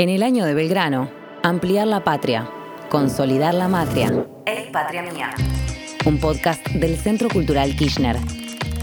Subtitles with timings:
[0.00, 1.10] En el año de Belgrano,
[1.42, 2.48] ampliar la patria,
[2.88, 4.28] consolidar la matria.
[4.46, 5.34] Es Patria Mía.
[6.04, 8.16] Un podcast del Centro Cultural Kirchner.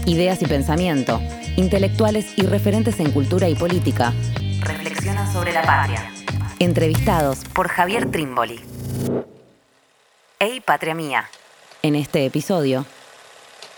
[0.04, 1.22] Ideas y pensamiento,
[1.56, 4.12] intelectuales y referentes en cultura y política.
[4.60, 6.12] Reflexionan sobre la patria.
[6.58, 8.60] Entrevistados por Javier Trimboli.
[10.38, 11.30] Ey, Patria Mía.
[11.80, 12.84] En este episodio.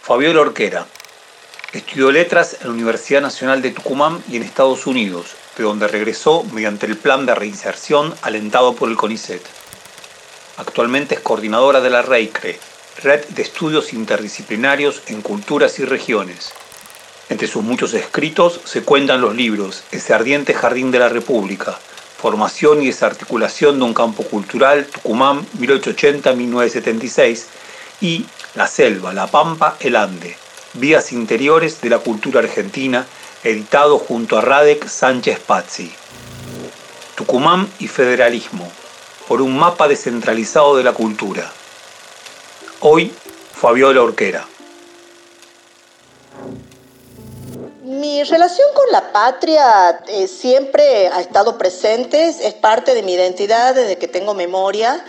[0.02, 0.86] Fabiola Orquera.
[1.73, 6.45] Estudió letras en la Universidad Nacional de Tucumán y en Estados Unidos, de donde regresó
[6.52, 9.43] mediante el plan de reinserción alentado por el CONICET.
[10.57, 12.58] Actualmente es coordinadora de la REICRE,
[13.03, 16.52] Red de Estudios Interdisciplinarios en Culturas y Regiones.
[17.29, 21.79] Entre sus muchos escritos se cuentan los libros Ese ardiente jardín de la República,
[22.21, 27.44] Formación y desarticulación de un campo cultural, Tucumán 1880-1976,
[28.00, 30.36] y La Selva, La Pampa, El Ande,
[30.75, 33.06] Vías Interiores de la Cultura Argentina,
[33.45, 35.92] editado junto a Radek Sánchez Pazzi.
[37.15, 38.70] Tucumán y Federalismo,
[39.27, 41.50] por un mapa descentralizado de la cultura.
[42.80, 43.12] Hoy,
[43.53, 44.47] Fabiola Orquera.
[47.83, 53.75] Mi relación con la patria eh, siempre ha estado presente, es parte de mi identidad
[53.75, 55.05] desde que tengo memoria.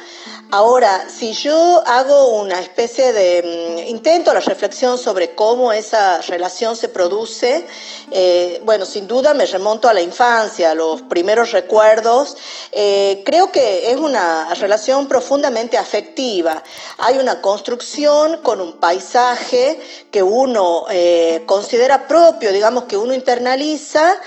[0.52, 6.76] Ahora, si yo hago una especie de mm, intento la reflexión sobre cómo esa relación
[6.76, 7.68] se produce,
[8.10, 12.36] eh, bueno, sin duda me remonto a la infancia, a los primeros recuerdos.
[12.72, 16.64] Eh, creo que es una relación profundamente afectiva.
[16.98, 24.20] Hay una construcción con un paisaje que uno eh, considera propio, digamos que uno internaliza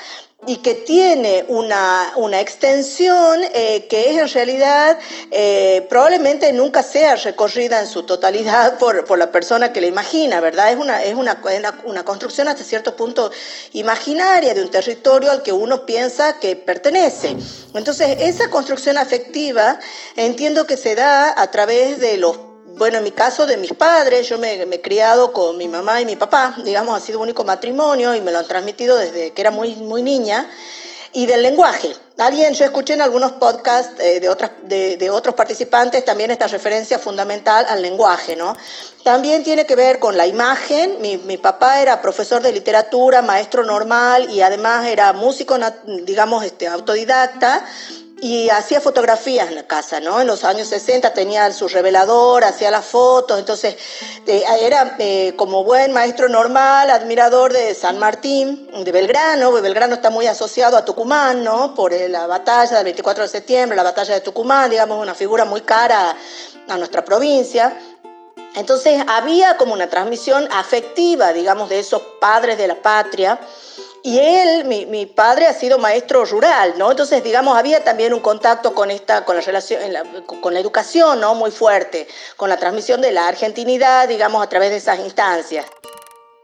[0.46, 4.98] y que tiene una, una extensión eh, que es en realidad
[5.30, 10.40] eh, probablemente nunca sea recorrida en su totalidad por, por, la persona que la imagina,
[10.40, 10.72] ¿verdad?
[10.72, 11.38] Es una, es una,
[11.84, 13.30] una construcción hasta cierto punto
[13.72, 17.36] imaginaria de un territorio al que uno piensa que pertenece.
[17.74, 19.78] Entonces, esa construcción afectiva
[20.16, 24.28] entiendo que se da a través de los bueno, en mi caso de mis padres,
[24.28, 27.44] yo me, he criado con mi mamá y mi papá, digamos, ha sido un único
[27.44, 30.48] matrimonio y me lo han transmitido desde que era muy, muy niña.
[31.14, 31.94] Y del lenguaje.
[32.16, 36.98] Alguien, yo escuché en algunos podcasts eh, de, otras, de, otros participantes también esta referencia
[36.98, 38.56] fundamental al lenguaje, ¿no?
[39.04, 41.02] También tiene que ver con la imagen.
[41.02, 45.58] Mi, mi papá era profesor de literatura, maestro normal y además era músico,
[46.06, 47.66] digamos, este, autodidacta
[48.22, 50.20] y hacía fotografías en la casa, ¿no?
[50.20, 53.76] En los años 60 tenía su revelador, hacía las fotos, entonces
[54.28, 60.10] eh, era eh, como buen maestro normal, admirador de San Martín, de Belgrano, Belgrano está
[60.10, 61.74] muy asociado a Tucumán, ¿no?
[61.74, 65.44] Por eh, la batalla del 24 de septiembre, la batalla de Tucumán, digamos, una figura
[65.44, 66.16] muy cara
[66.68, 67.76] a nuestra provincia.
[68.54, 73.40] Entonces había como una transmisión afectiva, digamos, de esos padres de la patria
[74.04, 76.90] y él, mi, padre, ha sido maestro rural, ¿no?
[76.90, 79.80] Entonces, digamos, había también un contacto con esta, con la relación,
[80.40, 81.34] con la educación, ¿no?
[81.34, 85.66] Muy fuerte, con la transmisión de la argentinidad, digamos, a través de esas instancias.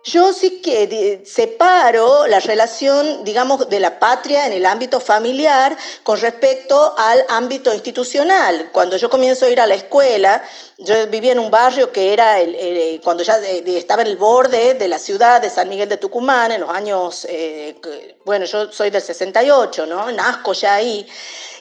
[0.04, 6.20] Yo sí que separo la relación, digamos, de la patria en el ámbito familiar con
[6.20, 8.70] respecto al ámbito institucional.
[8.72, 10.42] Cuando yo comienzo a ir a la escuela,
[10.78, 14.88] yo vivía en un barrio que era, el, cuando ya estaba en el borde de
[14.88, 17.76] la ciudad de San Miguel de Tucumán, en los años, eh,
[18.24, 20.10] bueno, yo soy del 68, ¿no?
[20.12, 21.06] Nazco ya ahí.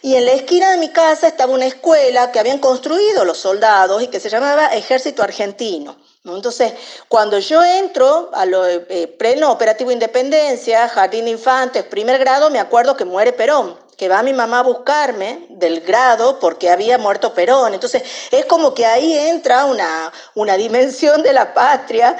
[0.03, 4.01] Y en la esquina de mi casa estaba una escuela que habían construido los soldados
[4.03, 5.97] y que se llamaba Ejército Argentino.
[6.23, 6.73] Entonces,
[7.07, 12.59] cuando yo entro a lo eh, pleno operativo Independencia, Jardín de Infantes, primer grado, me
[12.59, 17.33] acuerdo que muere Perón, que va mi mamá a buscarme del grado porque había muerto
[17.33, 17.73] Perón.
[17.73, 22.17] Entonces, es como que ahí entra una, una dimensión de la patria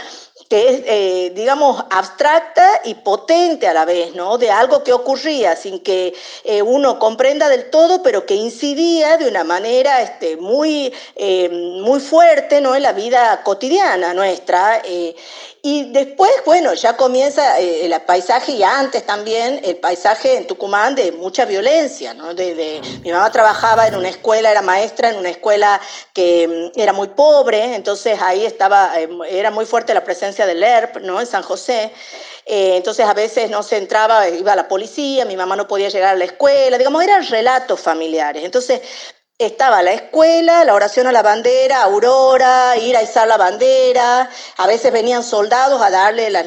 [0.49, 4.37] que es, eh, digamos, abstracta y potente a la vez, ¿no?
[4.37, 6.13] De algo que ocurría sin que
[6.43, 11.99] eh, uno comprenda del todo, pero que incidía de una manera este, muy, eh, muy
[11.99, 12.75] fuerte, ¿no?
[12.75, 14.81] En la vida cotidiana nuestra.
[15.69, 20.95] Y después, bueno, ya comienza eh, el paisaje y antes también el paisaje en Tucumán
[20.95, 22.33] de mucha violencia, ¿no?
[22.33, 25.81] De, mi mamá trabajaba en una escuela, era maestra en una escuela
[26.13, 30.63] que mm, era muy pobre, entonces ahí estaba, eh, era muy fuerte la presencia del
[30.63, 31.19] ERP, ¿no?
[31.19, 31.91] En San José.
[32.45, 36.13] Eh, entonces a veces no se entraba, iba la policía, mi mamá no podía llegar
[36.13, 38.45] a la escuela, digamos, eran relatos familiares.
[38.45, 38.79] Entonces
[39.39, 44.29] estaba la escuela, la oración a la bandera, Aurora, ir a izar la bandera.
[44.57, 46.43] A veces venían soldados a darle la,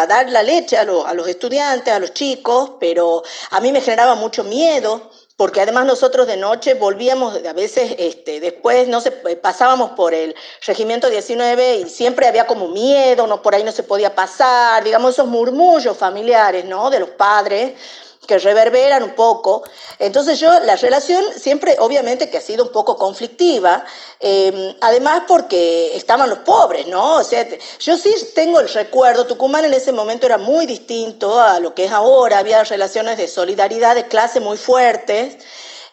[0.00, 4.14] a dar la leche a, los estudiantes, a los chicos, pero a mí me generaba
[4.14, 9.92] mucho miedo porque además nosotros de noche volvíamos, a veces este, después no se, pasábamos
[9.92, 10.34] por el
[10.66, 15.14] regimiento 19 y siempre había como miedo, no por ahí no se podía pasar, digamos
[15.14, 16.90] esos murmullos familiares, ¿no?
[16.90, 17.72] De los padres
[18.30, 19.64] que reverberan un poco.
[19.98, 23.84] Entonces yo, la relación siempre, obviamente que ha sido un poco conflictiva,
[24.20, 27.16] em, además porque estaban los pobres, ¿no?
[27.16, 27.44] O sea,
[27.80, 31.86] yo sí tengo el recuerdo, Tucumán en ese momento era muy distinto a lo que
[31.86, 35.38] es ahora, había relaciones de solidaridad de clase muy fuertes.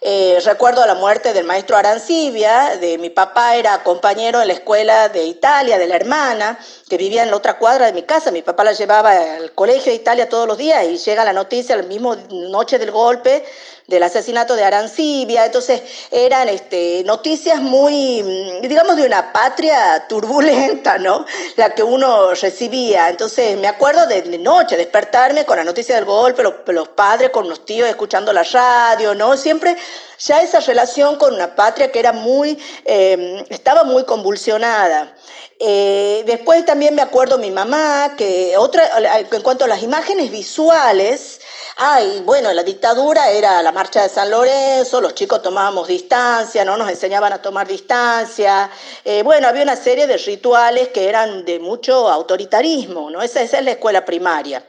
[0.10, 5.10] Eh, recuerdo la muerte del maestro Arancibia, de mi papá era compañero en la escuela
[5.10, 6.58] de Italia, de la hermana,
[6.88, 8.32] que vivía en la otra cuadra de mi casa.
[8.32, 11.76] Mi papá la llevaba al colegio de Italia todos los días y llega la noticia
[11.76, 13.44] la misma noche del golpe
[13.88, 15.82] del asesinato de Arancibia, entonces
[16.12, 18.22] eran este, noticias muy,
[18.62, 21.26] digamos, de una patria turbulenta, ¿no?
[21.56, 23.08] La que uno recibía.
[23.08, 27.66] Entonces me acuerdo de, noche despertarme con la noticia del golpe, los, padres con los
[27.66, 29.38] tíos escuchando la radio, ¿no?
[29.38, 29.78] Siempre
[30.20, 35.16] ya esa relación con una patria que era muy, eh, estaba muy convulsionada.
[35.60, 38.84] Eh, después también me acuerdo mi mamá, que otra,
[39.32, 41.37] en cuanto a las imágenes visuales,
[41.78, 46.76] ay, bueno, la dictadura era la marcha de San Lorenzo, los chicos tomábamos distancia, ¿no?
[46.76, 48.70] Nos enseñaban a tomar distancia.
[49.06, 53.22] Eh, bueno, había una serie de rituales que eran de mucho autoritarismo, ¿no?
[53.22, 54.66] Esa, es la escuela primaria.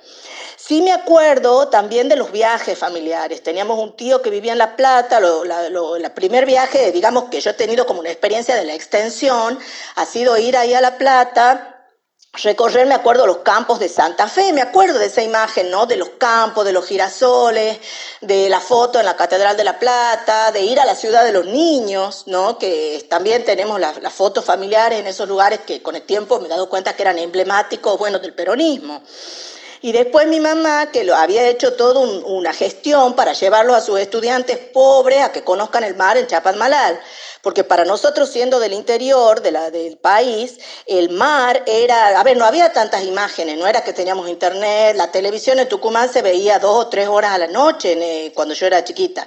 [0.56, 3.42] Sí me acuerdo también de los viajes familiares.
[3.42, 7.54] Teníamos un tío que vivía en La Plata, el primer viaje, digamos, que yo he
[7.54, 9.58] tenido como una experiencia de la extensión,
[9.94, 11.77] ha sido ir ahí a La Plata,
[12.32, 15.86] recorrer, me acuerdo, los campos de Santa Fe, me acuerdo de esa imagen, ¿no?
[15.86, 17.78] De los campos, de los girasoles,
[18.20, 21.32] de la foto en la Catedral de La Plata, de ir a la ciudad de
[21.32, 22.58] los niños, ¿no?
[22.58, 26.50] Que también tenemos las, fotos familiares en esos lugares que con el tiempo me he
[26.50, 29.02] dado cuenta que eran emblemáticos, bueno, del peronismo.
[29.80, 34.00] Y después mi mamá, que lo había hecho toda una gestión para llevarlos a sus
[34.00, 37.00] estudiantes pobres a que conozcan el mar en Chapadmalal.
[37.48, 42.36] Porque para nosotros, siendo del interior de la, del país, el mar era, a ver,
[42.36, 46.58] no había tantas imágenes, no era que teníamos internet, la televisión en Tucumán se veía
[46.58, 49.26] dos o tres horas a la noche eh, cuando yo era chiquita.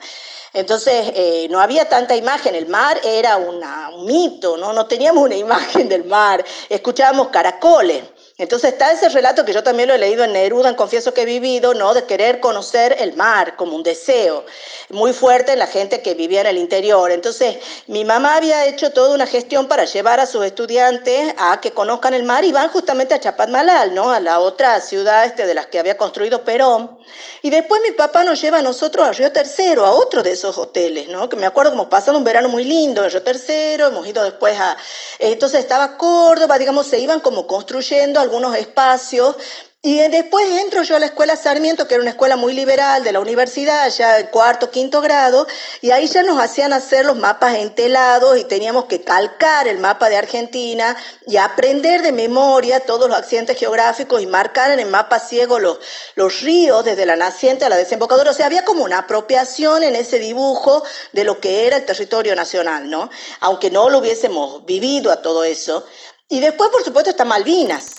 [0.53, 4.71] Entonces, eh, no había tanta imagen, el mar era un mito, ¿no?
[4.71, 8.03] no teníamos una imagen del mar, escuchábamos caracoles.
[8.37, 11.21] Entonces está ese relato que yo también lo he leído en Neruda, en Confieso que
[11.21, 11.93] he vivido, ¿no?
[11.93, 14.45] De querer conocer el mar como un deseo
[14.89, 17.11] muy fuerte en la gente que vivía en el interior.
[17.11, 17.57] Entonces
[17.87, 22.13] mi mamá había hecho toda una gestión para llevar a sus estudiantes a que conozcan
[22.13, 24.11] el mar y van justamente a Chapadmalal, ¿no?
[24.11, 26.97] A la otra ciudad este de las que había construido Perón.
[27.43, 30.57] Y después mi papá nos lleva a nosotros a Río Tercero, a otro de esos
[30.57, 31.27] hoteles, ¿no?
[31.29, 34.23] Que me acuerdo que hemos pasado un verano muy lindo en Río Tercero, hemos ido
[34.23, 34.77] después a...
[35.19, 39.35] Entonces estaba Córdoba, digamos, se iban como construyendo algunos espacios
[39.83, 43.11] y después entro yo a la escuela Sarmiento, que era una escuela muy liberal de
[43.11, 45.47] la universidad, ya cuarto, quinto grado,
[45.81, 50.07] y ahí ya nos hacían hacer los mapas entelados y teníamos que calcar el mapa
[50.07, 50.95] de Argentina
[51.25, 55.79] y aprender de memoria todos los accidentes geográficos y marcar en el mapa ciego los,
[56.13, 58.29] los ríos desde la naciente a la desembocadura.
[58.29, 62.35] O sea, había como una apropiación en ese dibujo de lo que era el territorio
[62.35, 63.09] nacional, ¿no?
[63.39, 65.87] Aunque no lo hubiésemos vivido a todo eso.
[66.31, 67.95] Y después, por supuesto, está Malvinas.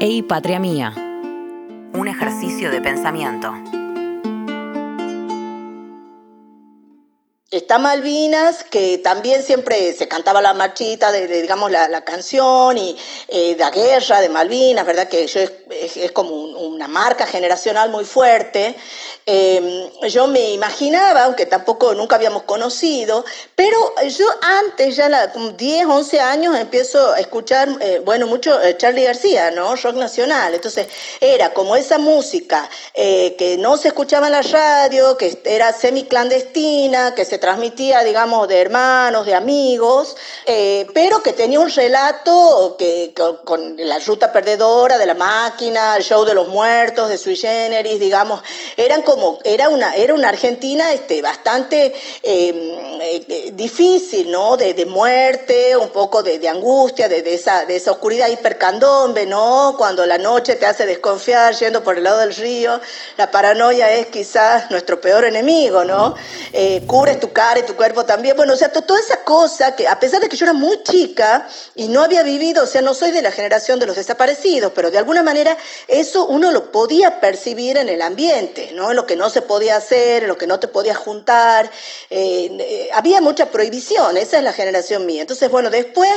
[0.00, 0.92] Ey, patria mía.
[1.94, 3.54] Un ejercicio de pensamiento.
[7.52, 12.96] Está Malvinas, que también siempre se cantaba la marchita de, digamos, la, canción y
[13.28, 15.06] eh, la guerra de Malvinas, ¿verdad?
[15.06, 18.74] Que es, es, como una marca generacional muy fuerte.
[19.26, 23.24] Em, yo me imaginaba, aunque tampoco nunca habíamos conocido,
[23.56, 23.76] pero
[24.08, 29.04] yo antes, ya la, 10, 11 años, empiezo a escuchar, eh, bueno, mucho eh, Charlie
[29.04, 29.76] García, ¿no?
[29.76, 30.54] Rock nacional.
[30.54, 30.88] Entonces,
[31.20, 37.24] era como esa música que no se escuchaba en la radio, que era semi-clandestina, que
[37.24, 40.16] se transmitía, digamos, de hermanos, de amigos,
[40.46, 43.12] eh, pero que tenía un relato que,
[43.44, 47.98] con, la ruta perdedora de la máquina, el show de los muertos, de sui generis,
[47.98, 48.42] digamos,
[48.76, 49.13] eran como,
[49.44, 52.56] era una, era una Argentina este, bastante em,
[53.00, 54.56] eh, difícil, ¿no?
[54.56, 59.74] De, muerte, un poco de, angustia, de, esa, de esa oscuridad hipercandombe, ¿no?
[59.78, 62.80] Cuando la noche te hace desconfiar yendo por el lado del río,
[63.16, 66.14] la paranoia es quizás nuestro peor enemigo, ¿no?
[66.52, 68.36] Eh, cubres tu cara y tu cuerpo también.
[68.36, 71.48] Bueno, o sea, toda esa cosa que a pesar de que yo era muy chica
[71.74, 74.90] y no había vivido, o sea, no soy de la generación de los desaparecidos, pero
[74.90, 75.56] de alguna manera
[75.88, 78.92] eso uno lo podía percibir en el ambiente, ¿no?
[79.06, 81.70] Que no se podía hacer, lo que no te podías juntar.
[82.10, 85.22] Eh, eh, había mucha prohibición, esa es la generación mía.
[85.22, 86.10] Entonces, bueno, después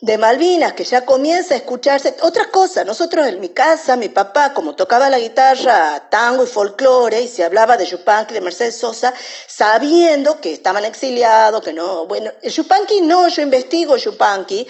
[0.00, 2.86] de Malvinas, que ya comienza a escucharse otras cosas.
[2.86, 7.44] Nosotros en mi casa, mi papá, como tocaba la guitarra, tango y folclore, y se
[7.44, 9.12] hablaba de Yupanqui, de Mercedes Sosa,
[9.46, 14.66] sabiendo que estaban exiliados, que no, bueno, Yupanqui no, yo investigo Yupanqui,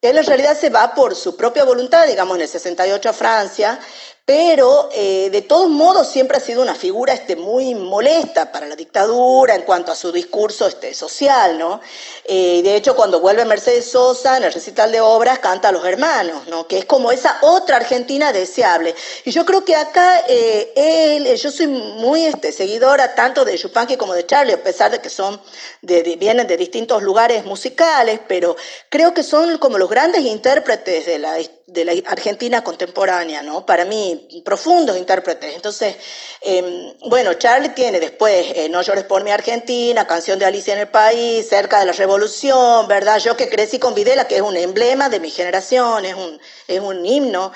[0.00, 3.80] él en realidad se va por su propia voluntad, digamos, en el 68 a Francia,
[4.28, 8.76] pero eh, de todos modos siempre ha sido una figura este, muy molesta para la
[8.76, 11.80] dictadura en cuanto a su discurso este, social, ¿no?
[12.26, 15.82] Eh, de hecho, cuando vuelve Mercedes Sosa en el recital de obras, canta a los
[15.86, 16.68] hermanos, ¿no?
[16.68, 18.94] Que es como esa otra Argentina deseable.
[19.24, 23.96] Y yo creo que acá eh, él, yo soy muy este, seguidora tanto de Yupanqui
[23.96, 25.40] como de Charlie, a pesar de que son
[25.80, 28.56] de, vienen de distintos lugares musicales, pero
[28.90, 33.66] creo que son como los grandes intérpretes de la de la Argentina contemporánea, ¿no?
[33.66, 35.54] Para mí, profundos intérpretes.
[35.54, 35.96] Entonces,
[36.40, 40.80] em, bueno, Charlie tiene después eh, No llores por mi Argentina, Canción de Alicia en
[40.80, 43.18] el País, Cerca de la Revolución, ¿verdad?
[43.18, 46.80] Yo que crecí con Videla, que es un emblema de mi generación, es un, es
[46.80, 47.52] un himno.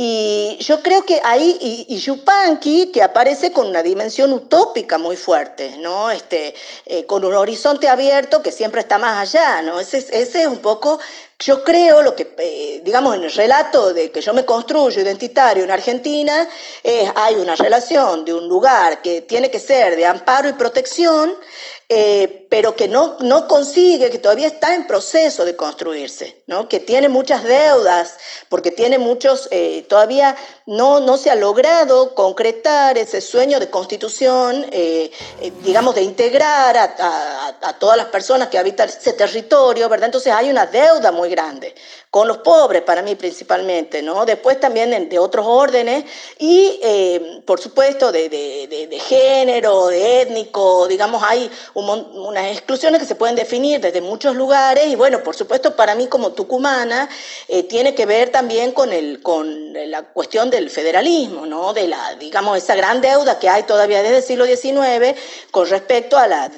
[0.00, 5.16] Y yo creo que ahí, y, y, Yupanqui, que aparece con una dimensión utópica muy
[5.16, 6.12] fuerte, ¿no?
[6.12, 6.54] Este,
[6.86, 9.80] eh, con un horizonte abierto que siempre está más allá, ¿no?
[9.80, 11.00] Ese, es un poco
[11.40, 15.64] yo creo lo que, eh, digamos, en el relato de que yo me construyo identitario
[15.64, 16.48] en Argentina,
[17.16, 21.34] hay una relación de un lugar que tiene que ser de amparo y protección,
[21.88, 26.68] eh, pero que no, no consigue, que todavía está en proceso de construirse, ¿no?
[26.68, 28.16] que tiene muchas deudas,
[28.48, 30.34] porque tiene muchos, eh, todavía
[30.66, 35.10] no, no se ha logrado concretar ese sueño de constitución, eh,
[35.62, 40.06] digamos, de integrar a, todas las personas que habitan ese territorio, ¿verdad?
[40.06, 41.74] Entonces hay una deuda muy grande
[42.10, 44.24] con los pobres, para mí principalmente, ¿no?
[44.24, 46.04] Después también de, otros órdenes
[46.38, 51.50] y, eh, por supuesto, de, de, género, de étnico, digamos, hay
[52.38, 56.06] unas exclusiones que se pueden definir desde muchos lugares y, bueno, por supuesto, para mí
[56.06, 57.08] como tucumana,
[57.48, 61.72] eh, tiene que ver también con, el, con la cuestión del federalismo, ¿no?
[61.72, 65.18] De la, digamos, esa gran deuda que hay todavía desde el siglo XIX
[65.50, 66.50] con respecto a la,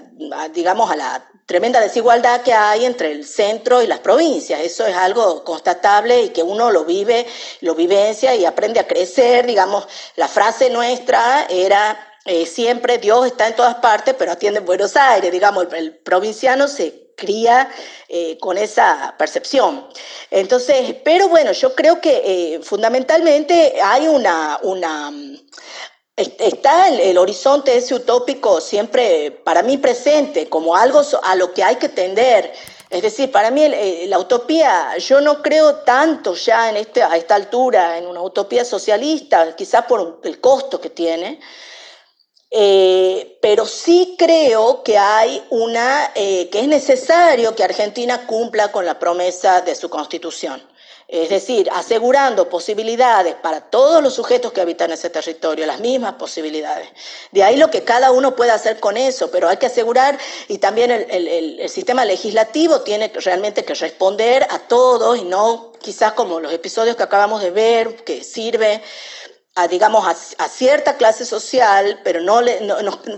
[0.52, 4.60] digamos, a la tremenda desigualdad que hay entre el centro y las provincias.
[4.60, 7.26] Eso es algo constatable y que uno lo vive,
[7.60, 9.46] lo vivencia y aprende a crecer.
[9.46, 14.66] Digamos, la frase nuestra era eh, siempre Dios está en todas partes, pero atiende en
[14.66, 15.30] Buenos Aires.
[15.32, 17.70] Digamos, el, provinciano se cría
[18.08, 19.86] eh, con esa percepción.
[20.30, 25.12] Entonces, pero bueno, yo creo que eh, fundamentalmente hay una, una
[26.16, 31.76] está el, horizonte ese utópico siempre para mí presente como algo a lo que hay
[31.76, 32.52] que tender.
[32.90, 37.16] Es decir, para mí eh, la utopía, yo no creo tanto ya en este, a
[37.16, 41.40] esta altura en una utopía socialista, quizás por el costo que tiene,
[42.50, 48.84] eh, pero sí creo que hay una, eh, que es necesario que Argentina cumpla con
[48.84, 50.62] la promesa de su constitución
[51.10, 56.88] es decir, asegurando posibilidades para todos los sujetos que habitan ese territorio, las mismas posibilidades.
[57.32, 60.16] De ahí lo que cada uno puede hacer con eso, pero hay que asegurar,
[60.46, 66.38] y también el, sistema legislativo tiene realmente que responder a todos y no quizás como
[66.38, 68.80] los episodios que acabamos de ver, que sirve
[69.68, 72.60] digamos, a, cierta clase social, pero no, le,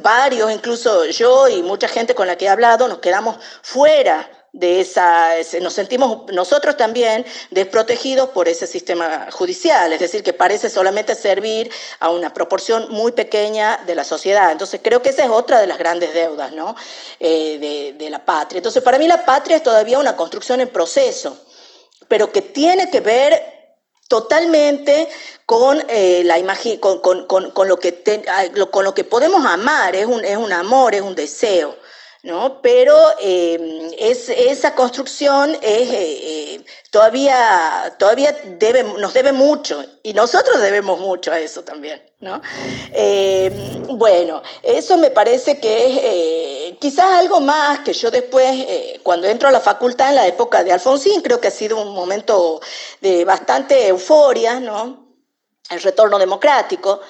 [0.00, 4.80] varios, incluso yo y mucha gente con la que he hablado, nos quedamos fuera de
[4.80, 5.30] esa,
[5.62, 11.70] nos sentimos nosotros también desprotegidos por ese sistema judicial, es decir, que parece solamente servir
[12.00, 14.52] a una proporción muy pequeña de la sociedad.
[14.52, 16.76] Entonces creo que esa es otra de las grandes deudas ¿no?
[17.18, 18.58] Eh, de, la patria.
[18.58, 21.38] Entonces para mí la patria es todavía una construcción en proceso,
[22.06, 23.61] pero que tiene que ver
[24.12, 25.08] totalmente
[25.46, 28.02] con eh, la imagen, con, con, con, lo que
[28.70, 31.74] con lo que podemos amar, es un, es un amor, es un deseo.
[32.22, 32.62] ¿No?
[32.62, 38.36] Pero em, es, esa construcción es, eh, eh, todavía, todavía
[38.98, 42.02] nos debe mucho y nosotros debemos mucho a eso también.
[42.20, 42.40] ¿no?
[42.92, 48.66] Em, bueno, eso me parece que es eh, quizás algo más que yo después,
[49.02, 51.92] cuando entro a la facultad en la época de Alfonsín, creo que ha sido un
[51.92, 52.60] momento
[53.00, 55.02] de bastante euforia, ¿no?
[55.70, 57.00] el retorno democrático.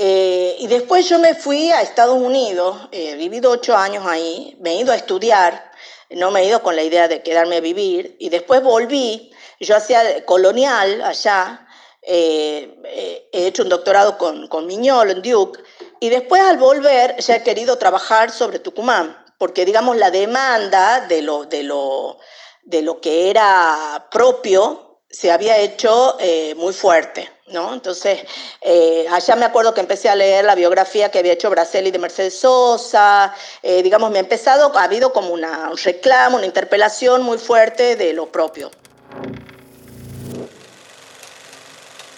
[0.00, 4.70] Eh, y después yo me fui a Estados Unidos, he vivido ocho años ahí, me
[4.70, 5.72] he ido a estudiar,
[6.10, 9.74] no me he ido con la idea de quedarme a vivir, y después volví, yo
[9.74, 11.66] hacía colonial allá,
[12.02, 15.60] eh, eh, he hecho un doctorado con, con Miñol en Duke,
[15.98, 21.22] y después al volver ya he querido trabajar sobre Tucumán, porque digamos la demanda de
[21.22, 22.20] lo, de lo,
[22.62, 26.16] de lo que era propio se había hecho
[26.56, 27.37] muy fuerte.
[27.52, 27.74] ¿No?
[27.74, 28.20] Entonces,
[28.60, 31.98] eh, allá me acuerdo que empecé a leer la biografía que había hecho Braceli de
[31.98, 37.22] Mercedes Sosa, eh, digamos, me ha empezado, ha habido como una, un reclamo, una interpelación
[37.22, 38.70] muy fuerte de lo propio.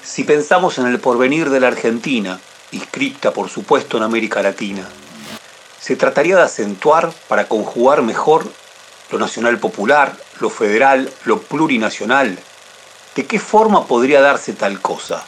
[0.03, 2.41] Si pensamos en el porvenir de la Argentina,
[2.73, 4.89] inscripta por supuesto en América Latina,
[5.81, 8.45] se trataría de acentuar para conjugar mejor
[9.11, 12.39] lo nacional popular, lo federal, lo plurinacional,
[13.15, 15.25] ¿De qué forma podría darse tal cosa?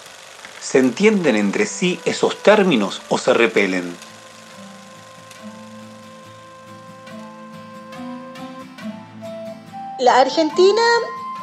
[0.61, 3.97] ¿Se entienden entre sí esos términos o se repelen?
[9.99, 10.83] La Argentina,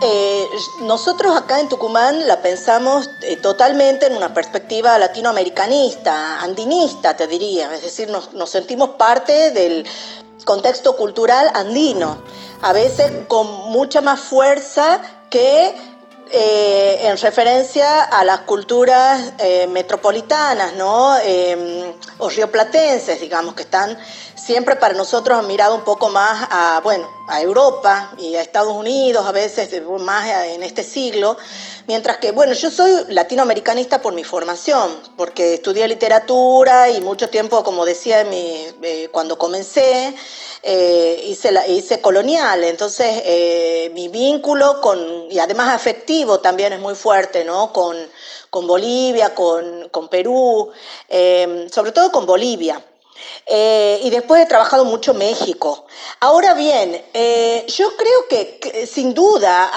[0.01, 0.47] eh,
[0.81, 7.73] nosotros acá en Tucumán la pensamos eh, totalmente en una perspectiva latinoamericanista, andinista, te diría,
[7.73, 9.85] es decir, nos, nos sentimos parte del
[10.45, 12.17] contexto cultural andino,
[12.61, 15.75] a veces con mucha más fuerza que
[16.31, 21.17] eh, en referencia a las culturas eh, metropolitanas, ¿no?
[21.17, 23.97] Em, o rioplatenses, digamos, que están
[24.35, 28.73] siempre para nosotros han mirado un poco más a, bueno, a Europa y a Estados
[28.73, 29.69] Unidos, a veces
[29.99, 31.37] más en este siglo,
[31.87, 37.63] mientras que, bueno, yo soy latinoamericanista por mi formación, porque estudié literatura y mucho tiempo,
[37.63, 40.15] como decía mi, eh, cuando comencé,
[40.61, 47.45] eh, hice, colonial, entonces eh, mi vínculo con, y además afectivo también es muy fuerte,
[47.45, 47.71] ¿no?
[47.71, 47.95] Con,
[48.49, 50.71] con Bolivia, con, con Perú,
[51.71, 52.83] sobre todo con Bolivia.
[53.45, 55.85] Eh, y después he trabajado mucho México.
[56.19, 57.03] Ahora bien,
[57.67, 59.71] yo creo que, sin duda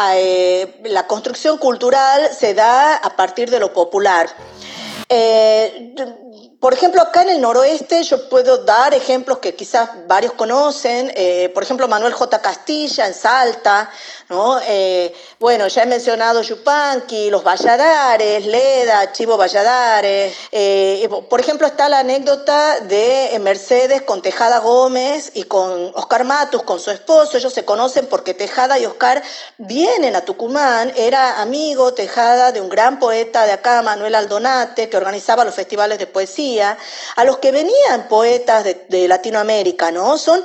[0.85, 4.29] la construcción cultural se da a partir de lo popular.
[6.63, 11.13] Por ejemplo, acá en el noroeste yo puedo dar ejemplos que quizás varios conocen,
[11.53, 12.41] por ejemplo, Manuel J.
[12.41, 13.91] Castilla en Salta,
[14.29, 14.61] ¿no?
[15.41, 20.37] Bueno, ya he mencionado Yupanqui, los Valladares, Leda, Chivo Valladares.
[20.53, 26.63] Eh, por ejemplo, está la anécdota de Mercedes con Tejada Gómez y con Oscar Matus,
[26.63, 27.39] con su esposo.
[27.39, 29.21] Ellos se conocen porque Tejada y Oscar
[29.59, 30.93] vienen a Tucumán.
[30.95, 35.99] Era amigo Tejada de un gran poeta de acá, Manuel Aldonate, que organizaba los festivales
[35.99, 40.19] de poesía, a los que venían poetas de, de Latinoamérica, ¿no?
[40.19, 40.43] Son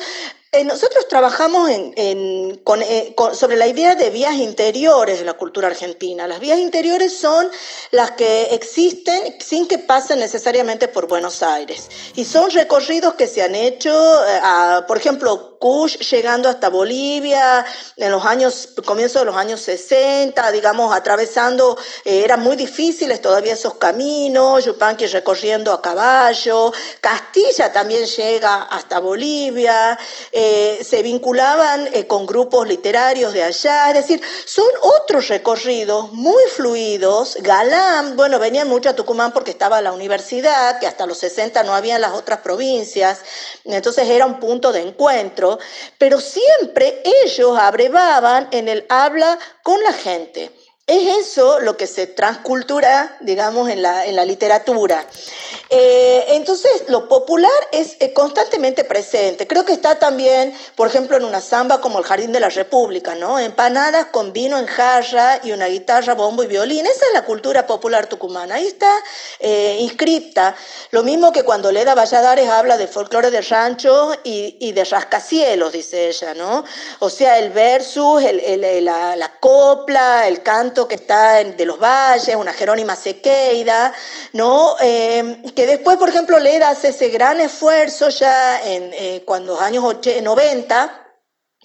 [0.53, 6.25] eh, nosotros trabajamos en, eh, sobre la idea de vías interiores de la cultura argentina.
[6.25, 7.51] Las vías interiores son
[7.91, 11.89] las que existen sin que pasen necesariamente por Buenos Aires.
[12.15, 13.91] Y son recorridos que se han hecho,
[14.25, 14.39] eh,
[14.87, 17.65] por ejemplo, Kush llegando hasta Bolivia
[17.97, 23.73] en los años, comienzo de los años 60, digamos, atravesando, eran muy difíciles todavía esos
[23.73, 29.97] caminos, Yupanqui recorriendo a caballo, Castilla también llega hasta Bolivia.
[30.39, 36.43] Eh, se vinculaban eh, con grupos literarios de allá, es decir, son otros recorridos muy
[36.55, 37.39] fluidos.
[37.41, 41.73] Galán, bueno, venían mucho a Tucumán porque estaba la universidad, que hasta los 60 no
[41.73, 43.21] había en las otras provincias,
[43.65, 45.57] entonces era un punto de encuentro,
[45.97, 50.51] pero siempre ellos abrevaban en el habla con la gente.
[50.89, 55.05] Es eso lo que se transcultura, digamos, en la, en la literatura.
[55.69, 59.47] Eh, entonces, lo popular es eh, constantemente presente.
[59.47, 63.15] Creo que está también, por ejemplo, en una samba como el Jardín de la República,
[63.15, 63.37] ¿no?
[63.37, 66.85] Empanadas con vino en jarra y una guitarra, bombo y violín.
[66.85, 68.55] Esa es la cultura popular tucumana.
[68.55, 68.89] Ahí está
[69.41, 70.55] eh, inscripta.
[70.91, 76.07] Lo mismo que cuando Leda Valladares habla de folclore de rancho y, de rascacielos, dice
[76.07, 76.63] ella, ¿no?
[76.99, 82.51] O sea, el versus, la copla, el canto que está en, de los valles, una
[82.51, 83.93] Jerónima Sequeida,
[84.33, 84.75] ¿no?
[84.81, 89.61] Eh, que después, por ejemplo, Leda hace ese gran esfuerzo ya en eh, cuando los
[89.61, 91.06] años 80, 90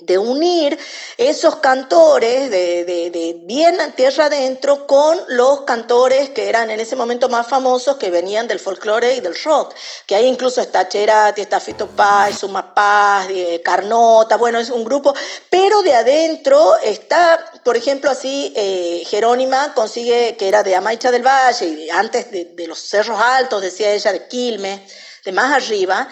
[0.07, 0.79] de unir
[1.17, 6.97] esos cantores de, de, de, bien tierra adentro con los cantores que eran en ese
[6.97, 9.75] momento más famosos que venían del folclore y del rock,
[10.07, 13.29] que ahí incluso está Cherati, está Fito Paz, Suma Paz,
[13.65, 15.15] Carnota, bueno, es un grupo,
[15.51, 21.27] pero de adentro está, por ejemplo, así, eh, Jerónima consigue, que era de Amaicha del
[21.27, 24.81] Valle, y antes de, de los Cerros Altos, decía ella, de Quilmes,
[25.25, 26.09] de más arriba,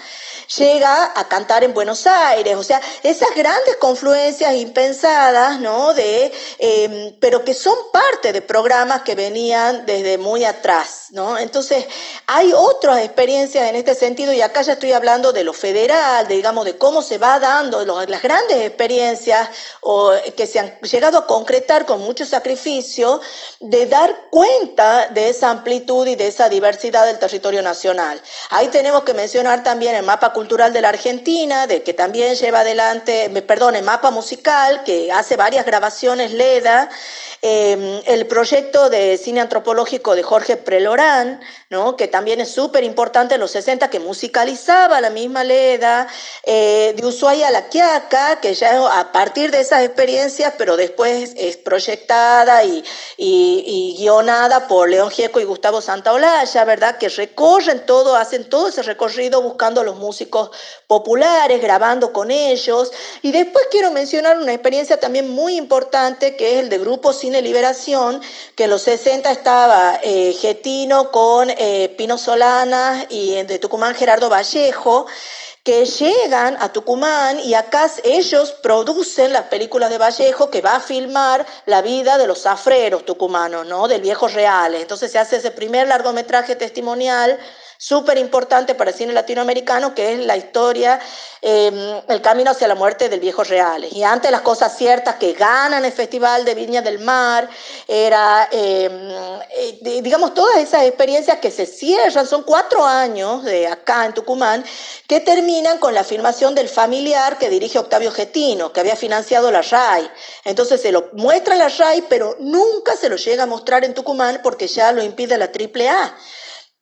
[0.57, 5.95] llega a cantar en Buenos Aires, o sea, esas grandes confluencias impensadas, ¿no?
[5.95, 11.39] De, eh, pero que son parte de programas que venían desde muy atrás, ¿no?
[11.39, 11.87] Entonces,
[12.27, 16.37] hay otras experiencias en este sentido, y acá ya estoy hablando de lo federal, de,
[16.37, 19.49] digamos, de cómo se va dando las grandes experiencias
[19.81, 23.21] o, que se han llegado a concretar con mucho sacrificio,
[23.59, 28.21] de dar cuenta de esa amplitud y de esa diversidad del territorio nacional.
[28.51, 32.61] Ahí tenemos que mencionar también el mapa cultural de la Argentina, de que también lleva
[32.61, 36.89] adelante, perdón, el mapa musical, que hace varias grabaciones LEDA,
[37.43, 41.97] eh, el proyecto de cine antropológico de Jorge Prelorán, ¿no?
[41.97, 46.07] que también es súper importante en los 60, que musicalizaba la misma Leda,
[46.45, 51.33] eh, de Ushuaia a La Quiaca, que ya a partir de esas experiencias, pero después
[51.35, 52.85] es proyectada y,
[53.17, 56.99] y, y guionada por León Gieco y Gustavo Santaolalla, ¿verdad?
[56.99, 60.51] Que recorren todo, hacen todo ese recorrido buscando a los músicos
[60.87, 62.93] populares, grabando con ellos.
[63.23, 67.41] Y después quiero mencionar una experiencia también muy importante, que es el de Grupo Cine
[67.41, 68.21] Liberación,
[68.57, 74.29] que en los 60 estaba eh, Getino con eh, Pino Solana y de Tucumán Gerardo
[74.29, 75.07] Vallejo,
[75.63, 80.81] que llegan a Tucumán y acá ellos producen las películas de Vallejo que va a
[80.81, 83.87] filmar la vida de los zafreros tucumanos, ¿no?
[83.87, 84.81] Del viejo Reales.
[84.81, 87.39] Entonces se hace ese primer largometraje testimonial
[87.81, 91.01] súper importante para el cine latinoamericano, que es la historia,
[91.41, 91.75] em,
[92.09, 93.95] el camino hacia la muerte del viejo Reales.
[93.95, 97.49] Y antes las cosas ciertas que ganan el Festival de Viña del Mar,
[97.89, 99.11] era, em,
[99.57, 104.63] eh, digamos, todas esas experiencias que se cierran, son cuatro años de acá en Tucumán,
[105.09, 109.63] que terminan con la filmación del familiar que dirige Octavio Getino, que había financiado la
[109.63, 110.11] RAI.
[110.45, 114.41] Entonces se lo muestra la RAI, pero nunca se lo llega a mostrar en Tucumán
[114.43, 116.15] porque ya lo impide la AAA.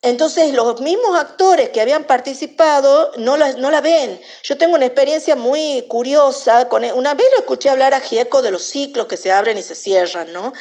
[0.01, 4.21] Entonces los mismos actores que habían participado no la, no la ven.
[4.45, 6.69] Yo tengo una experiencia muy curiosa.
[6.69, 9.63] Con, una vez lo escuché hablar a Gieco de los ciclos que se abren y
[9.63, 10.33] se cierran.
[10.33, 10.53] ¿no?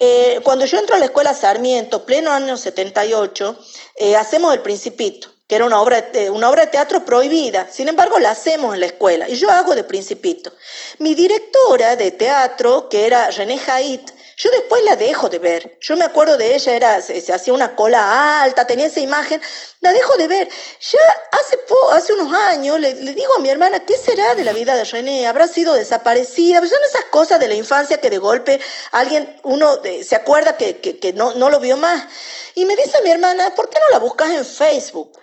[0.00, 3.58] Eh, cuando yo entro a la escuela Sarmiento, pleno año 78,
[3.96, 7.68] eh, hacemos El Principito que era una obra, de, una obra de teatro prohibida.
[7.72, 10.52] Sin embargo, la hacemos en la escuela y yo hago de principito.
[11.00, 15.76] Mi directora de teatro, que era René Haidt, yo después la dejo de ver.
[15.82, 19.38] Yo me acuerdo de ella, era, se, hacía una cola alta, tenía esa imagen.
[19.80, 20.48] La dejo de ver.
[20.80, 20.98] Ya
[21.32, 21.58] hace,
[21.92, 25.26] hace unos años le, digo a mi hermana, ¿qué será de la vida de René?
[25.26, 26.58] ¿Habrá sido desaparecida?
[26.60, 28.58] Pues son esas cosas de la infancia que de golpe
[28.92, 32.02] alguien, uno se acuerda que, que, que no, no lo vio más.
[32.54, 35.19] Y me dice mi hermana, ¿por qué no la buscas en Facebook?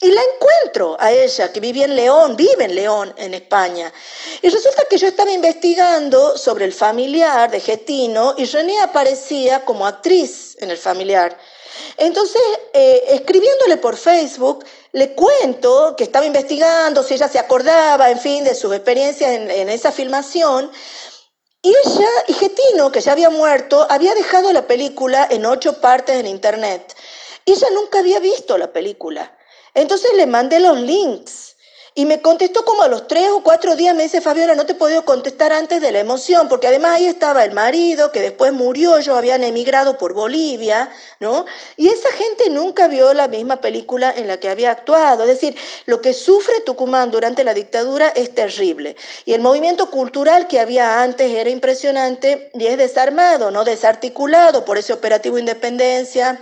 [0.00, 3.92] Y la encuentro a ella, que vivía en León, vive en León, en España.
[4.42, 9.86] Y resulta que yo estaba investigando sobre el familiar de Getino y René aparecía como
[9.86, 11.38] actriz en el familiar.
[11.96, 18.18] Entonces, eh, escribiéndole por Facebook, le cuento que estaba investigando, si ella se acordaba, en
[18.18, 20.72] fin, de sus experiencias en, esa filmación.
[21.62, 26.16] Y ella, y Getino, que ya había muerto, había dejado la película en ocho partes
[26.16, 26.94] en internet.
[27.44, 29.33] Y ella nunca había visto la película.
[29.74, 31.54] Entonces le mandé los links
[31.96, 34.72] y me contestó como a los tres o cuatro días, me dice Fabiola, no te
[34.72, 38.52] he podido contestar antes de la emoción, porque además ahí estaba el marido que después
[38.52, 41.46] murió, ellos habían emigrado por Bolivia, ¿no?
[41.76, 45.22] Y esa gente nunca vio la misma película en la que había actuado.
[45.22, 45.56] Es decir,
[45.86, 48.96] lo que sufre Tucumán durante la dictadura es terrible.
[49.24, 53.62] Y el movimiento cultural que había antes era impresionante y es desarmado, ¿no?
[53.62, 56.40] Desarticulado por ese operativo Independencia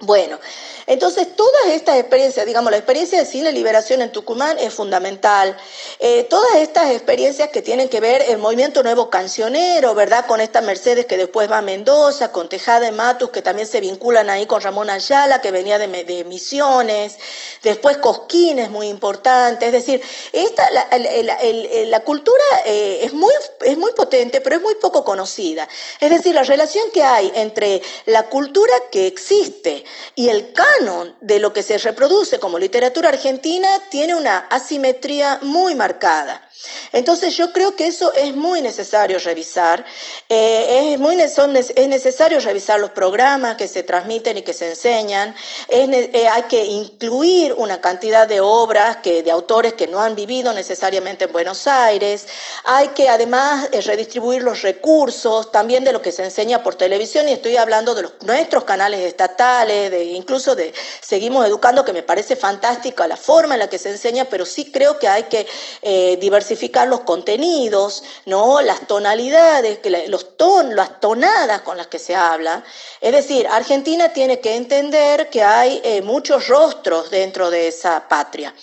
[0.00, 0.38] bueno,
[0.86, 5.56] entonces todas estas experiencias, digamos, la experiencia de cine liberación en Tucumán es fundamental.
[5.98, 10.24] Eh, todas estas experiencias que tienen que ver el movimiento nuevo cancionero, ¿verdad?
[10.26, 13.80] Con esta Mercedes que después va a Mendoza, con Tejada de Matus, que también se
[13.80, 15.88] vinculan ahí con Ramón Ayala, que venía de,
[16.24, 17.18] Misiones,
[17.64, 19.66] después Cosquín es muy importante.
[19.66, 20.00] Es decir,
[20.32, 23.32] esta, la, cultura eh, es, muy,
[23.62, 25.68] es muy potente, pero es muy poco conocida.
[25.98, 31.38] Es decir, la relación que hay entre la cultura que existe, y el canon de
[31.38, 36.48] lo que se reproduce como literatura argentina tiene una asimetría muy marcada.
[36.92, 39.84] Entonces yo creo que eso es muy necesario revisar,
[40.28, 45.34] eh, es, muy, es necesario revisar los programas que se transmiten y que se enseñan,
[45.68, 50.52] eh, hay que incluir una cantidad de obras que, de autores que no han vivido
[50.52, 52.26] necesariamente en Buenos Aires,
[52.64, 57.28] hay que además eh, redistribuir los recursos también de lo que se enseña por televisión
[57.28, 62.36] y estoy hablando de los, nuestros canales estatales, incluso de Seguimos Educando, que me parece
[62.36, 65.46] fantástica la forma en la que se enseña, pero sí creo que hay que
[66.20, 68.60] diversificar diversificar los contenidos, ¿no?
[68.60, 72.64] las tonalidades, los ton, las tonadas con las que se habla.
[73.00, 78.54] Es decir, Argentina tiene que entender que hay eh, muchos rostros dentro de esa patria.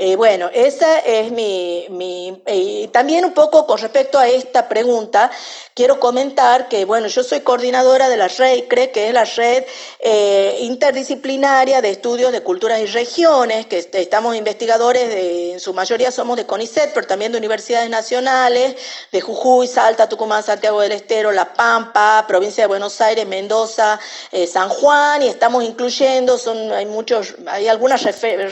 [0.00, 1.84] Eh, bueno, esa es mi...
[1.90, 5.28] mi eh, también un poco con respecto a esta pregunta,
[5.74, 9.64] quiero comentar que, bueno, yo soy coordinadora de la REICRE, que es la red
[9.98, 16.12] eh, interdisciplinaria de estudios de culturas y regiones, que estamos investigadores, de, en su mayoría
[16.12, 18.76] somos de CONICET, pero también de universidades nacionales,
[19.10, 23.98] de Jujuy, Salta, Tucumán, Santiago del Estero, La Pampa, provincia de Buenos Aires, Mendoza,
[24.46, 28.06] San Juan, y estamos incluyendo, son, hay muchos, hay algunas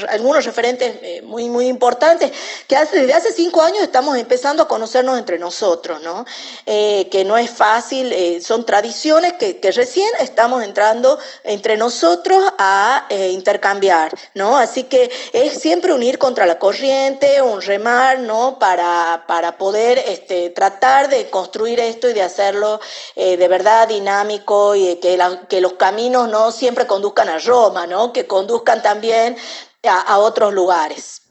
[0.08, 2.32] algunos referentes muy, muy importante,
[2.66, 6.24] que hace, desde hace cinco años estamos empezando a conocernos entre nosotros, ¿no?
[6.64, 12.42] Eh, que no es fácil, eh, son tradiciones que, que, recién estamos entrando entre nosotros
[12.56, 14.56] a eh, intercambiar, ¿no?
[14.56, 18.58] Así que es siempre unir contra la corriente, un remar, ¿no?
[18.58, 22.80] Para, para poder este, tratar de construir esto y de hacerlo
[23.14, 25.18] de verdad dinámico y que,
[25.48, 28.12] que los caminos no siempre conduzcan a Roma, ¿no?
[28.12, 29.36] Que conduzcan también
[29.82, 31.25] a otros lugares.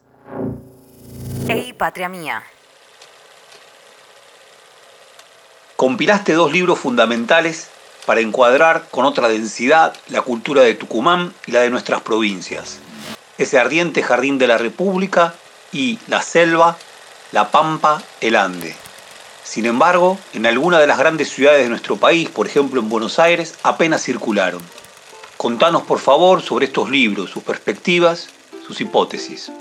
[1.48, 2.44] Ey, patria mía.
[5.76, 7.68] compilaste dos libros fundamentales
[8.06, 12.80] para encuadrar con otra densidad la cultura de Tucumán y la de nuestras provincias.
[13.38, 15.36] Ese ardiente jardín de la República
[15.72, 16.78] y la selva,
[17.32, 18.76] la pampa, el Ande.
[19.44, 23.20] Sin embargo, en alguna de las grandes ciudades de nuestro país, por ejemplo en Buenos
[23.20, 24.62] Aires, apenas circularon.
[25.38, 28.30] Contanos por favor sobre estos libros, sus perspectivas,
[28.66, 29.52] sus hipótesis.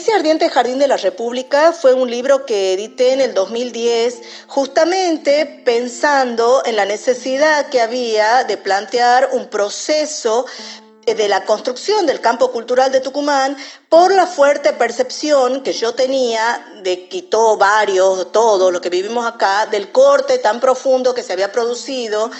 [0.00, 5.44] Ese ardiente jardín de la República fue un libro que edité en el 2010 justamente
[5.62, 10.46] pensando en la necesidad que había de plantear un proceso
[11.04, 13.58] de la construcción del campo cultural de Tucumán
[13.90, 19.66] por la fuerte percepción que yo tenía de quitó varios, todo lo que vivimos acá,
[19.66, 22.30] del corte tan profundo que se había producido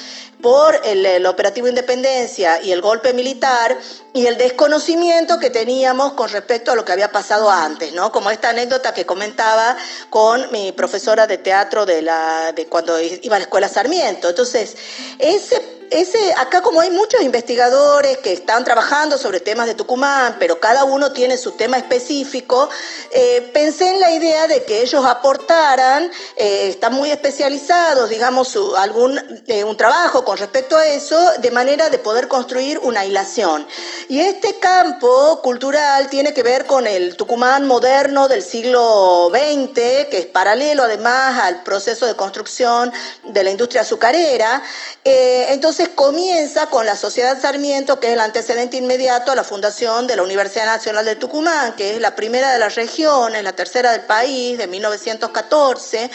[0.40, 3.76] por el, operativo Independencia y el golpe militar
[4.12, 8.12] y el desconocimiento que teníamos con respecto a lo que había pasado antes, ¿no?
[8.12, 9.76] Como esta anécdota que comentaba
[10.08, 14.28] con mi profesora de teatro de, la, de cuando iba a la escuela Sarmiento.
[14.28, 14.76] Entonces,
[15.18, 20.60] ese ese, acá como hay muchos investigadores que están trabajando sobre temas de Tucumán, pero
[20.60, 22.68] cada uno tiene su tema específico,
[23.10, 29.18] eh, pensé en la idea de que ellos aportaran, eh, están muy especializados, digamos, algún
[29.46, 33.66] eh, un trabajo con respecto a eso, de manera de poder construir una hilación.
[34.08, 39.74] Y este campo cultural tiene que ver con el Tucumán moderno del siglo XX,
[40.08, 42.92] que es paralelo además al proceso de construcción
[43.24, 44.62] de la industria azucarera.
[45.04, 50.16] entonces, comienza con la Sociedad Sarmiento, que es el antecedente inmediato a la fundación de
[50.16, 51.29] la Universidad Nacional de Tucumán,
[51.76, 56.10] que es la primera de las regiones, la tercera del país, de 1914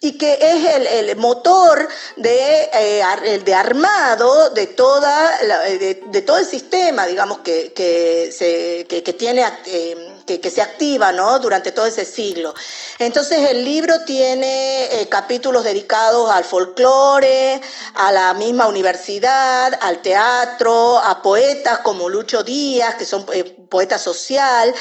[0.00, 7.06] y que es el, motor de, eh, de armado de, toda de, todo el sistema,
[7.06, 8.80] digamos, que, que, se.
[8.80, 11.38] Eh, que, se activa ¿no?
[11.38, 12.54] durante todo ese siglo.
[12.98, 17.60] Entonces el libro tiene eh, capítulos dedicados al folclore,
[17.94, 23.98] a la misma universidad, al teatro, a poetas como Lucho Díaz, que son eh, poeta
[23.98, 24.74] social,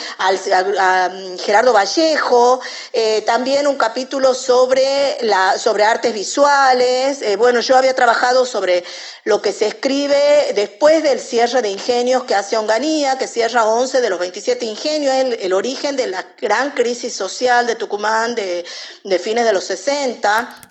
[1.39, 2.61] Gerardo Vallejo,
[2.93, 7.19] eh, también un capítulo sobre, la, sobre artes visuales.
[7.37, 8.83] bueno, yo había trabajado sobre
[9.23, 14.01] lo que se escribe después del cierre de ingenios que hace Onganía, que cierra 11
[14.01, 18.65] de los 27 ingenios, el, origen de la gran crisis social de Tucumán de,
[19.03, 20.66] de fines de los 60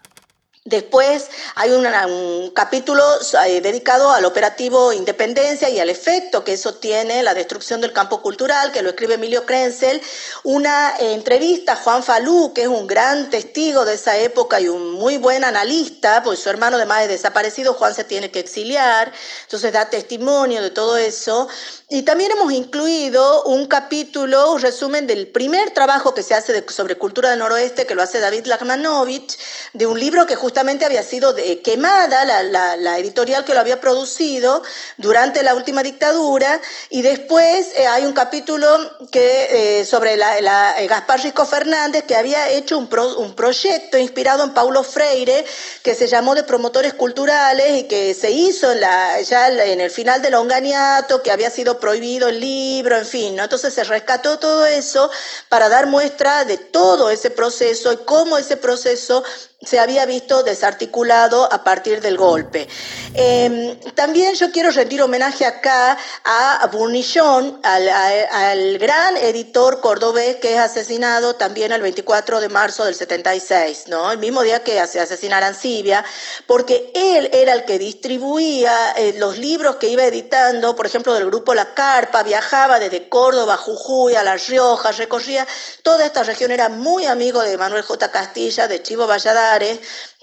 [0.67, 3.05] Después hay un capítulo
[3.47, 8.21] eh, dedicado al operativo Independencia y al efecto que eso tiene, la destrucción del campo
[8.21, 10.03] cultural, que lo escribe Emilio Krenzel.
[10.43, 14.91] Una entrevista a Juan Falú, que es un gran testigo de esa época y un
[14.91, 19.13] muy buen analista, pues su hermano además es desaparecido, Juan se tiene que exiliar,
[19.45, 21.47] entonces da testimonio de todo eso.
[21.89, 26.99] Y también hemos incluido un capítulo, un resumen del primer trabajo que se hace sobre
[26.99, 29.39] cultura del noroeste, que lo hace David Lagmanovich,
[29.73, 34.63] de un libro que justamente había sido de, quemada, la, editorial que lo había producido
[34.97, 38.67] durante la última dictadura, y después eh, hay un capítulo
[39.11, 42.89] que, eh, sobre eh, Gaspar Rico Fernández, que había hecho un,
[43.19, 45.45] un proyecto inspirado en Paulo Freire,
[45.83, 50.35] que se llamó de promotores culturales y que se hizo ya en el final del
[50.35, 53.45] Onganiato, que había sido prohibido el libro, en fin, ¿no?
[53.45, 55.11] Entonces se rescató todo eso
[55.49, 59.25] para dar muestra de todo ese proceso y cómo ese proceso
[59.63, 62.69] se había visto desarticulado a partir del golpe.
[63.15, 70.61] Em, también yo quiero rendir homenaje acá a Burnillon, al, gran editor cordobés que es
[70.61, 74.13] asesinado también el 24 de marzo del 76, ¿no?
[74.13, 76.05] el mismo día que se asesina Arancibia,
[76.47, 81.27] porque él era el que distribuía eh, los libros que iba editando, por ejemplo, del
[81.27, 85.47] grupo La Carpa, viajaba desde Córdoba, Jujuy, a La Rioja, recorría
[85.83, 88.11] toda esta región, era muy amigo de Manuel J.
[88.11, 89.46] Castilla, de Chivo Valladares,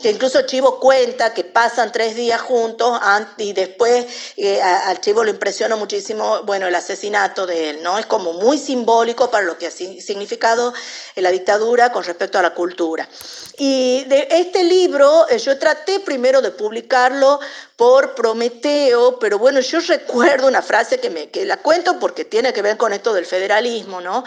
[0.02, 3.00] que incluso Chivo cuenta que pasan tres días juntos
[3.38, 4.06] y después
[4.38, 7.98] eh, al Chivo lo impresiona muchísimo, bueno, el asesinato de él, ¿no?
[7.98, 10.74] Es como muy simbólico para lo que ha significado
[11.16, 13.08] la dictadura con respecto a la cultura.
[13.58, 17.40] Y de este libro eh, yo traté primero de publicarlo
[17.76, 22.54] por Prometeo, pero bueno, yo recuerdo una frase que, me, que la cuento porque tiene
[22.54, 24.24] que ver con esto del federalismo, ¿no?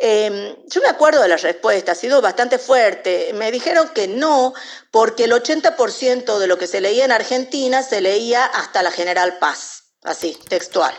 [0.00, 3.32] Em, yo me acuerdo de la respuesta, ha sido bastante fuerte.
[3.34, 4.54] Me dijeron que no,
[4.92, 9.38] porque el 80% de lo que se leía en Argentina se leía hasta la General
[9.38, 10.94] Paz, así, textual.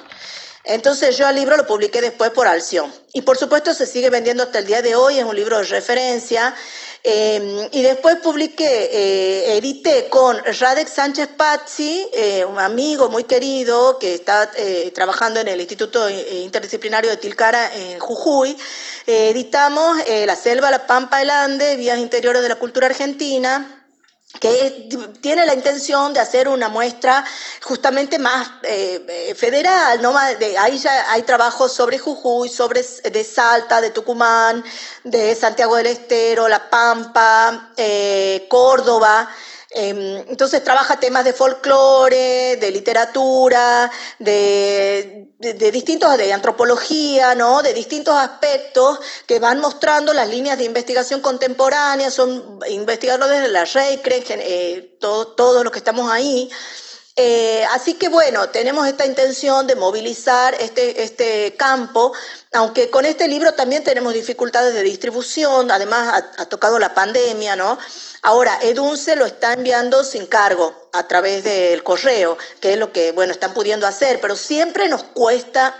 [0.69, 2.93] Entonces yo el libro lo publiqué después por Alción.
[3.13, 5.63] Y por supuesto se sigue vendiendo hasta el día de hoy, es un libro de
[5.63, 6.55] referencia.
[7.03, 13.97] Eh, y después publiqué, eh, edité con Radek Sánchez Pazzi, eh, un amigo muy querido
[13.97, 14.51] que está
[14.93, 18.55] trabajando en el Instituto Interdisciplinario de Tilcara en Jujuy.
[19.07, 23.78] editamos La Selva, la Pampa, el Ande, Vías Interiores de la Cultura Argentina
[24.39, 24.89] que
[25.21, 27.25] tiene la intención de hacer una muestra
[27.63, 30.13] justamente más eh, federal, ¿no?
[30.37, 34.63] De, ahí ya hay trabajos sobre Jujuy, sobre de Salta, de Tucumán,
[35.03, 39.29] de Santiago del Estero, La Pampa, eh, Córdoba,
[39.71, 45.27] entonces trabaja temas de folclore, de literatura, de,
[45.71, 47.61] distintos, de antropología, ¿no?
[47.61, 53.65] De distintos aspectos que van mostrando las líneas de investigación contemporánea, son investigadores desde la
[53.65, 56.49] REICRE, eh, todos todo los que estamos ahí.
[57.21, 62.13] Eh, así que bueno, tenemos esta intención de movilizar este, este campo,
[62.53, 67.77] aunque con este libro también tenemos dificultades de distribución, además ha, tocado la pandemia, ¿no?
[68.21, 73.11] Ahora, Edunce lo está enviando sin cargo a través del correo, que es lo que,
[73.11, 75.75] bueno, están pudiendo hacer, pero siempre nos cuesta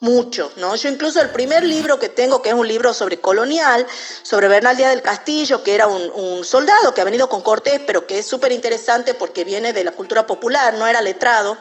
[0.00, 0.76] mucho, ¿no?
[0.76, 3.86] Yo incluso el primer libro que tengo, que es un libro sobre colonial,
[4.22, 8.06] sobre Bernal Díaz del Castillo, que era un, soldado que ha venido con Cortés, pero
[8.06, 11.58] que es súper interesante porque viene de la cultura popular, no era letrado.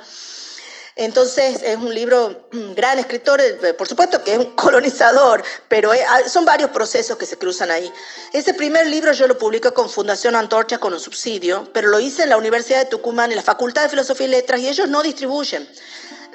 [0.95, 5.91] Entonces es un libro, un gran escritor, eh, por supuesto que es un colonizador, pero
[5.91, 7.91] ah, son varios procesos que se cruzan ahí.
[8.33, 12.23] Ese primer libro yo lo publico con Fundación Antorcha con un subsidio, pero lo hice
[12.23, 15.03] en la Universidad de Tucumán, en la Facultad de Filosofía y Letras, y ellos no
[15.03, 15.67] distribuyen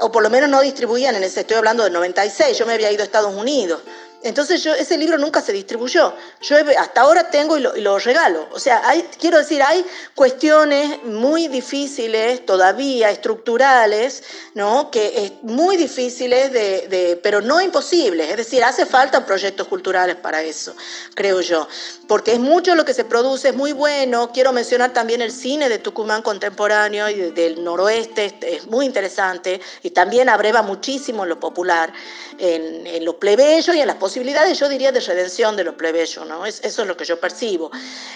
[0.00, 2.90] o por lo menos no distribuían en ese, estoy hablando de 96, yo me había
[2.90, 3.80] ido a Estados Unidos.
[4.24, 6.14] Entonces yo, ese libro nunca se distribuyó.
[6.40, 8.48] Yo hasta ahora tengo y lo, regalo.
[8.52, 14.22] O sea, hay, quiero decir, hay cuestiones muy difíciles todavía, estructurales,
[14.54, 14.90] ¿no?
[14.90, 18.30] Que es muy difíciles, de, pero no imposibles.
[18.30, 20.74] Es decir, hace falta proyectos culturales para eso,
[21.14, 21.68] creo yo.
[22.06, 24.30] Porque es mucho lo que se produce, es muy bueno.
[24.32, 29.90] Quiero mencionar también el cine de Tucumán contemporáneo y del noroeste, es muy interesante y
[29.90, 31.92] también abreva muchísimo en lo popular,
[32.38, 35.74] en, en lo plebeyo y en las posibilidades posibilidades, yo diría, de redención de los
[35.74, 36.44] plebeyos, ¿no?
[36.44, 37.70] eso es lo que yo percibo.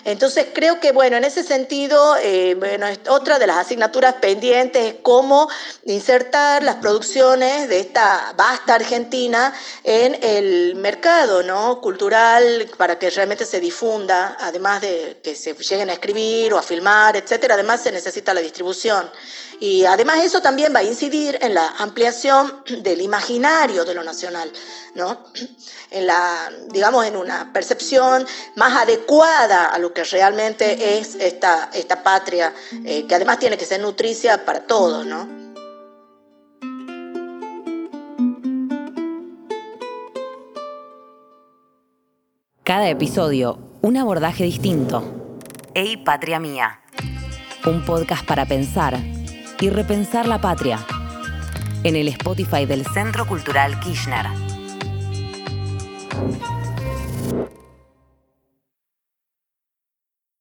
[0.05, 4.95] Entonces, creo que, bueno, en ese sentido, eh, bueno, otra de las asignaturas pendientes es
[5.01, 5.49] cómo
[5.87, 9.55] insertar las producciones de esta vasta Argentina
[9.85, 11.81] en el mercado, ¿no?
[11.81, 16.63] Cultural, para que realmente se difunda, además de que se lleguen a escribir o a
[16.63, 19.11] filmar, etcétera, además se necesita la distribución.
[19.61, 24.53] Y además eso también va a incidir en la ampliación del imaginario de lo nacional,
[24.95, 25.25] ¿no?
[25.91, 32.03] En la, digamos, en una percepción más adecuada a lo que realmente es esta, esta
[32.03, 32.53] patria,
[32.85, 35.47] eh, que además tiene que ser nutricia para todos, ¿no?
[42.63, 45.05] Cada episodio, un abordaje distinto.
[45.73, 46.81] Ey, Patria Mía.
[47.65, 49.16] Un podcast para pensar
[49.61, 50.79] y repensar la patria
[51.83, 54.27] en el Spotify del Centro Cultural Kirchner.